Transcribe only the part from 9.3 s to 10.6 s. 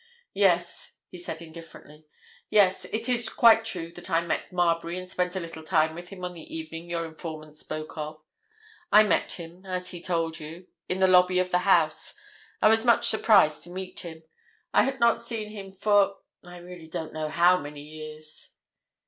him, as he told